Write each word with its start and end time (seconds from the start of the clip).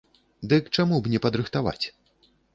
Дык 0.53 0.71
чаму 0.77 0.95
б 1.03 1.13
не 1.13 1.21
падрыхтаваць? 1.27 1.85